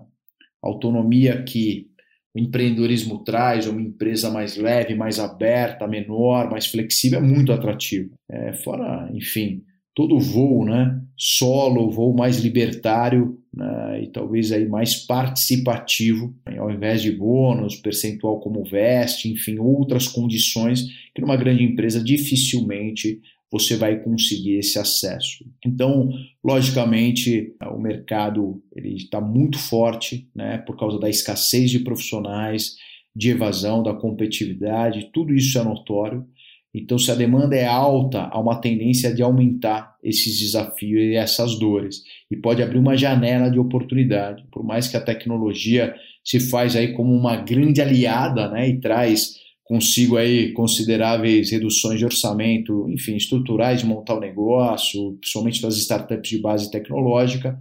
Autonomia 0.62 1.42
que 1.42 1.86
o 2.34 2.38
empreendedorismo 2.38 3.18
traz, 3.24 3.66
uma 3.66 3.80
empresa 3.80 4.30
mais 4.30 4.56
leve, 4.56 4.94
mais 4.94 5.18
aberta, 5.18 5.86
menor, 5.86 6.50
mais 6.50 6.66
flexível, 6.66 7.18
é 7.18 7.22
muito 7.22 7.52
atrativo. 7.52 8.14
É, 8.30 8.54
fora, 8.54 9.10
enfim, 9.12 9.62
todo 9.94 10.18
voo, 10.18 10.64
né? 10.64 10.98
Solo, 11.16 11.90
voo 11.90 12.14
mais 12.14 12.38
libertário 12.38 13.38
né? 13.54 14.04
e 14.04 14.06
talvez 14.08 14.50
aí 14.50 14.66
mais 14.66 14.94
participativo, 14.94 16.34
ao 16.58 16.70
invés 16.70 17.02
de 17.02 17.12
bônus, 17.12 17.76
percentual 17.76 18.40
como 18.40 18.64
veste, 18.64 19.28
enfim, 19.30 19.58
outras 19.58 20.08
condições 20.08 20.86
que 21.14 21.20
numa 21.20 21.36
grande 21.36 21.62
empresa 21.62 22.02
dificilmente 22.02 23.20
você 23.52 23.76
vai 23.76 24.02
conseguir 24.02 24.56
esse 24.56 24.78
acesso. 24.78 25.44
Então, 25.64 26.10
logicamente, 26.42 27.54
o 27.70 27.78
mercado 27.78 28.62
ele 28.74 28.96
está 28.96 29.20
muito 29.20 29.58
forte, 29.58 30.26
né? 30.34 30.56
Por 30.58 30.78
causa 30.78 30.98
da 30.98 31.10
escassez 31.10 31.70
de 31.70 31.80
profissionais, 31.80 32.76
de 33.14 33.30
evasão, 33.30 33.82
da 33.82 33.92
competitividade, 33.92 35.10
tudo 35.12 35.34
isso 35.34 35.58
é 35.58 35.62
notório. 35.62 36.26
Então, 36.74 36.98
se 36.98 37.10
a 37.10 37.14
demanda 37.14 37.54
é 37.54 37.66
alta, 37.66 38.22
há 38.22 38.40
uma 38.40 38.58
tendência 38.58 39.14
de 39.14 39.22
aumentar 39.22 39.94
esses 40.02 40.40
desafios 40.40 41.02
e 41.02 41.14
essas 41.14 41.58
dores. 41.58 42.02
E 42.30 42.36
pode 42.36 42.62
abrir 42.62 42.78
uma 42.78 42.96
janela 42.96 43.50
de 43.50 43.58
oportunidade. 43.58 44.42
Por 44.50 44.64
mais 44.64 44.88
que 44.88 44.96
a 44.96 45.00
tecnologia 45.04 45.94
se 46.24 46.40
faz 46.40 46.74
aí 46.74 46.94
como 46.94 47.12
uma 47.14 47.36
grande 47.36 47.82
aliada 47.82 48.48
né, 48.48 48.70
e 48.70 48.80
traz 48.80 49.34
consigo 49.64 50.16
aí 50.16 50.52
consideráveis 50.52 51.50
reduções 51.50 51.98
de 51.98 52.04
orçamento, 52.04 52.88
enfim, 52.90 53.16
estruturais 53.16 53.80
de 53.80 53.86
montar 53.86 54.16
o 54.16 54.20
negócio, 54.20 55.16
principalmente 55.20 55.62
das 55.62 55.76
startups 55.76 56.28
de 56.28 56.38
base 56.38 56.70
tecnológica, 56.70 57.60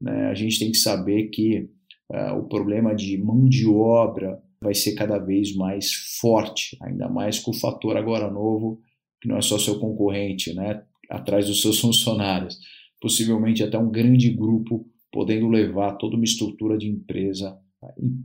né, 0.00 0.26
a 0.26 0.34
gente 0.34 0.58
tem 0.58 0.70
que 0.70 0.78
saber 0.78 1.28
que 1.28 1.68
uh, 2.12 2.38
o 2.38 2.48
problema 2.48 2.94
de 2.94 3.16
mão 3.18 3.48
de 3.48 3.66
obra, 3.66 4.40
vai 4.60 4.74
ser 4.74 4.94
cada 4.94 5.18
vez 5.18 5.54
mais 5.54 5.92
forte, 6.20 6.76
ainda 6.82 7.08
mais 7.08 7.38
com 7.38 7.52
o 7.52 7.54
fator 7.54 7.96
agora 7.96 8.30
novo, 8.30 8.80
que 9.20 9.28
não 9.28 9.36
é 9.36 9.42
só 9.42 9.58
seu 9.58 9.78
concorrente, 9.78 10.52
né, 10.54 10.82
atrás 11.08 11.46
dos 11.46 11.60
seus 11.60 11.78
funcionários. 11.80 12.58
possivelmente 13.00 13.62
até 13.62 13.78
um 13.78 13.90
grande 13.90 14.30
grupo 14.30 14.86
podendo 15.10 15.48
levar 15.48 15.92
toda 15.92 16.16
uma 16.16 16.24
estrutura 16.24 16.76
de 16.76 16.88
empresa 16.88 17.56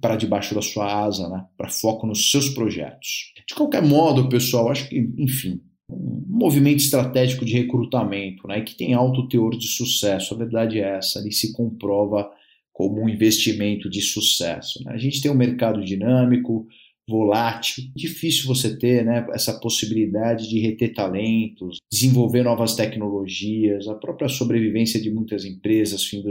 para 0.01 0.15
debaixo 0.15 0.55
da 0.55 0.61
sua 0.61 1.05
asa, 1.05 1.29
né? 1.29 1.45
para 1.57 1.69
foco 1.69 2.07
nos 2.07 2.31
seus 2.31 2.49
projetos. 2.49 3.33
De 3.47 3.53
qualquer 3.53 3.83
modo, 3.83 4.29
pessoal, 4.29 4.69
acho 4.69 4.89
que, 4.89 4.97
enfim, 5.17 5.61
um 5.89 6.23
movimento 6.27 6.79
estratégico 6.79 7.45
de 7.45 7.53
recrutamento 7.53 8.47
né? 8.47 8.61
que 8.61 8.75
tem 8.75 8.93
alto 8.93 9.27
teor 9.27 9.57
de 9.57 9.67
sucesso, 9.67 10.33
a 10.33 10.37
verdade 10.37 10.79
é 10.79 10.97
essa, 10.97 11.19
ele 11.19 11.31
se 11.31 11.53
comprova 11.53 12.29
como 12.71 13.01
um 13.01 13.09
investimento 13.09 13.89
de 13.89 14.01
sucesso. 14.01 14.83
Né? 14.83 14.93
A 14.93 14.97
gente 14.97 15.21
tem 15.21 15.29
um 15.29 15.35
mercado 15.35 15.83
dinâmico, 15.83 16.67
volátil, 17.07 17.83
difícil 17.95 18.47
você 18.47 18.77
ter 18.77 19.03
né, 19.03 19.27
essa 19.33 19.59
possibilidade 19.59 20.49
de 20.49 20.59
reter 20.59 20.93
talentos, 20.93 21.77
desenvolver 21.91 22.43
novas 22.43 22.75
tecnologias, 22.75 23.87
a 23.87 23.95
própria 23.95 24.29
sobrevivência 24.29 25.01
de 25.01 25.11
muitas 25.11 25.43
empresas, 25.43 26.05
fim 26.05 26.23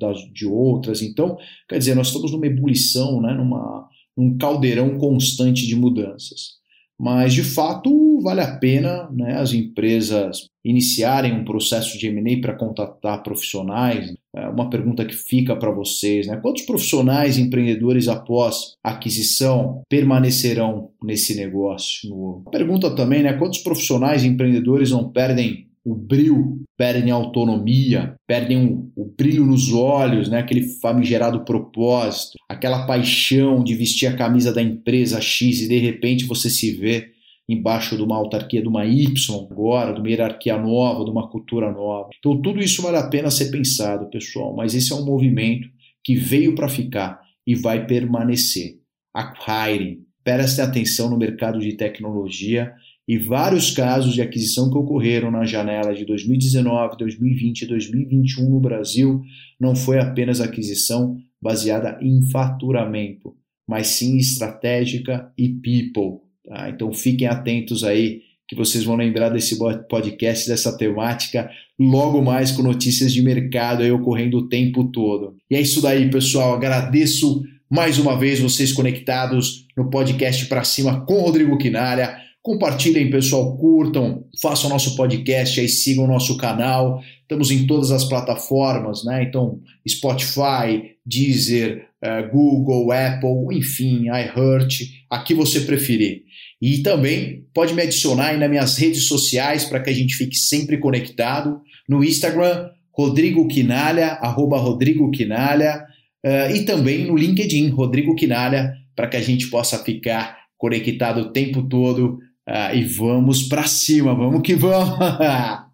das, 0.00 0.18
de 0.32 0.46
outras. 0.46 1.02
Então, 1.02 1.36
quer 1.68 1.78
dizer, 1.78 1.94
nós 1.94 2.08
estamos 2.08 2.32
numa 2.32 2.46
ebulição, 2.46 3.20
né, 3.20 3.34
numa, 3.34 3.88
num 4.16 4.36
caldeirão 4.38 4.98
constante 4.98 5.66
de 5.66 5.76
mudanças. 5.76 6.56
Mas, 6.98 7.34
de 7.34 7.44
fato, 7.44 8.20
vale 8.22 8.40
a 8.40 8.56
pena 8.56 9.08
né, 9.12 9.38
as 9.38 9.52
empresas 9.52 10.46
iniciarem 10.64 11.32
um 11.32 11.44
processo 11.44 11.98
de 11.98 12.08
M&A 12.08 12.40
para 12.40 12.56
contratar 12.56 13.22
profissionais. 13.22 14.14
É 14.34 14.48
uma 14.48 14.70
pergunta 14.70 15.04
que 15.04 15.14
fica 15.14 15.54
para 15.54 15.70
vocês. 15.70 16.26
Né? 16.26 16.36
Quantos 16.38 16.62
profissionais 16.62 17.38
empreendedores 17.38 18.08
após 18.08 18.74
aquisição 18.82 19.82
permanecerão 19.88 20.90
nesse 21.02 21.36
negócio? 21.36 22.42
Pergunta 22.50 22.94
também, 22.94 23.22
né, 23.22 23.34
quantos 23.34 23.58
profissionais 23.58 24.24
empreendedores 24.24 24.90
não 24.90 25.10
perdem 25.10 25.66
o 25.86 25.94
brilho, 25.94 26.64
perdem 26.76 27.12
a 27.12 27.14
autonomia, 27.14 28.16
perdem 28.26 28.66
o, 28.66 28.90
o, 28.96 29.04
brilho 29.04 29.46
nos 29.46 29.72
olhos, 29.72 30.28
né? 30.28 30.40
aquele 30.40 30.62
famigerado 30.80 31.44
propósito, 31.44 32.36
aquela 32.48 32.88
paixão 32.88 33.62
de 33.62 33.72
vestir 33.76 34.08
a 34.08 34.16
camisa 34.16 34.52
da 34.52 34.60
empresa 34.60 35.20
X 35.20 35.60
e 35.60 35.68
de 35.68 35.78
repente 35.78 36.24
você 36.24 36.50
se 36.50 36.72
vê 36.72 37.12
embaixo 37.48 37.96
de 37.96 38.02
uma 38.02 38.16
autarquia 38.16 38.60
de 38.60 38.66
uma 38.66 38.84
Y 38.84 39.14
agora, 39.48 39.94
de 39.94 40.00
uma 40.00 40.10
hierarquia 40.10 40.58
nova, 40.58 41.04
de 41.04 41.10
uma 41.12 41.30
cultura 41.30 41.70
nova. 41.70 42.10
Então 42.18 42.42
tudo 42.42 42.58
isso 42.58 42.82
vale 42.82 42.96
a 42.96 43.06
pena 43.06 43.30
ser 43.30 43.52
pensado, 43.52 44.10
pessoal, 44.10 44.56
mas 44.56 44.74
esse 44.74 44.92
é 44.92 44.96
um 44.96 45.04
movimento 45.04 45.68
que 46.02 46.16
veio 46.16 46.56
para 46.56 46.68
ficar 46.68 47.20
e 47.46 47.54
vai 47.54 47.86
permanecer. 47.86 48.80
Acquiring, 49.14 50.00
prestem 50.24 50.64
atenção 50.64 51.08
no 51.08 51.16
mercado 51.16 51.60
de 51.60 51.76
tecnologia 51.76 52.74
e 53.08 53.16
vários 53.18 53.70
casos 53.70 54.14
de 54.14 54.20
aquisição 54.20 54.70
que 54.70 54.76
ocorreram 54.76 55.30
na 55.30 55.44
janela 55.44 55.94
de 55.94 56.04
2019, 56.04 56.96
2020 56.98 57.62
e 57.62 57.66
2021 57.66 58.50
no 58.50 58.60
Brasil 58.60 59.22
não 59.60 59.76
foi 59.76 59.98
apenas 60.00 60.40
aquisição 60.40 61.16
baseada 61.40 61.98
em 62.02 62.28
faturamento, 62.30 63.36
mas 63.68 63.88
sim 63.88 64.16
estratégica 64.16 65.32
e 65.38 65.48
people. 65.48 66.20
Tá? 66.44 66.68
Então 66.68 66.92
fiquem 66.92 67.28
atentos 67.28 67.84
aí 67.84 68.22
que 68.48 68.54
vocês 68.54 68.84
vão 68.84 68.96
lembrar 68.96 69.28
desse 69.28 69.58
podcast, 69.88 70.48
dessa 70.48 70.76
temática, 70.76 71.50
logo 71.78 72.22
mais 72.22 72.52
com 72.52 72.62
notícias 72.62 73.12
de 73.12 73.20
mercado 73.20 73.82
aí 73.82 73.90
ocorrendo 73.90 74.38
o 74.38 74.48
tempo 74.48 74.84
todo. 74.84 75.36
E 75.50 75.56
é 75.56 75.60
isso 75.60 75.82
daí, 75.82 76.08
pessoal. 76.10 76.54
Agradeço 76.54 77.42
mais 77.68 77.98
uma 77.98 78.16
vez 78.16 78.38
vocês 78.38 78.72
conectados 78.72 79.66
no 79.76 79.90
podcast 79.90 80.46
para 80.46 80.62
cima 80.62 81.04
com 81.04 81.20
Rodrigo 81.20 81.58
Quinalha. 81.58 82.25
Compartilhem, 82.46 83.10
pessoal, 83.10 83.56
curtam, 83.56 84.24
façam 84.40 84.70
nosso 84.70 84.94
podcast 84.94 85.58
aí, 85.58 85.68
sigam 85.68 86.04
o 86.04 86.06
nosso 86.06 86.36
canal. 86.36 87.02
Estamos 87.22 87.50
em 87.50 87.66
todas 87.66 87.90
as 87.90 88.04
plataformas, 88.04 89.04
né? 89.04 89.24
Então, 89.24 89.58
Spotify, 89.88 90.92
Deezer, 91.04 91.88
uh, 92.00 92.30
Google, 92.30 92.92
Apple, 92.92 93.58
enfim, 93.58 94.04
iHeart, 94.04 94.80
aqui 95.10 95.34
você 95.34 95.62
preferir. 95.62 96.22
E 96.62 96.84
também 96.84 97.44
pode 97.52 97.74
me 97.74 97.82
adicionar 97.82 98.28
aí 98.28 98.38
nas 98.38 98.48
minhas 98.48 98.76
redes 98.76 99.08
sociais 99.08 99.64
para 99.64 99.80
que 99.80 99.90
a 99.90 99.92
gente 99.92 100.14
fique 100.14 100.36
sempre 100.36 100.78
conectado. 100.78 101.60
No 101.88 102.04
Instagram, 102.04 102.68
Rodrigo 102.92 103.48
Quinalha, 103.48 104.20
arroba 104.22 104.56
Rodrigo 104.56 105.10
Quinalha, 105.10 105.84
uh, 106.24 106.54
e 106.54 106.64
também 106.64 107.06
no 107.06 107.16
LinkedIn, 107.16 107.70
Rodrigo 107.70 108.14
Quinalha, 108.14 108.72
para 108.94 109.08
que 109.08 109.16
a 109.16 109.20
gente 109.20 109.48
possa 109.48 109.82
ficar 109.82 110.46
conectado 110.56 111.22
o 111.22 111.32
tempo 111.32 111.64
todo 111.64 112.20
ah, 112.46 112.74
e 112.74 112.84
vamos 112.84 113.42
para 113.42 113.66
cima, 113.66 114.14
vamos 114.14 114.42
que 114.42 114.54
vamos! 114.54 114.98